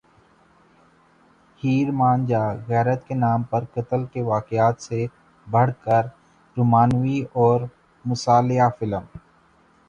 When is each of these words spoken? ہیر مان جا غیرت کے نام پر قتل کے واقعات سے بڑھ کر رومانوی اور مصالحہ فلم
ہیر 1.61 1.87
مان 1.99 2.19
جا 2.29 2.43
غیرت 2.69 3.01
کے 3.07 3.15
نام 3.15 3.43
پر 3.51 3.61
قتل 3.73 4.01
کے 4.13 4.21
واقعات 4.31 4.81
سے 4.81 5.05
بڑھ 5.47 5.71
کر 5.83 6.03
رومانوی 6.57 7.19
اور 7.41 7.59
مصالحہ 8.05 8.69
فلم 8.79 9.03